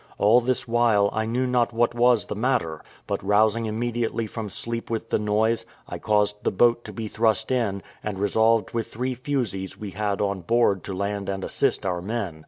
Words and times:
All 0.17 0.41
this 0.41 0.67
while, 0.67 1.11
I 1.13 1.27
knew 1.27 1.45
not 1.45 1.73
what 1.73 1.93
was 1.93 2.25
the 2.25 2.33
matter, 2.33 2.81
but 3.05 3.21
rousing 3.21 3.67
immediately 3.67 4.25
from 4.25 4.49
sleep 4.49 4.89
with 4.89 5.11
the 5.11 5.19
noise, 5.19 5.63
I 5.87 5.99
caused 5.99 6.43
the 6.43 6.49
boat 6.49 6.83
to 6.85 6.91
be 6.91 7.07
thrust 7.07 7.51
in, 7.51 7.83
and 8.03 8.17
resolved 8.17 8.73
with 8.73 8.87
three 8.91 9.13
fusees 9.13 9.77
we 9.77 9.91
had 9.91 10.19
on 10.19 10.41
board 10.41 10.83
to 10.85 10.93
land 10.95 11.29
and 11.29 11.43
assist 11.43 11.85
our 11.85 12.01
men. 12.01 12.39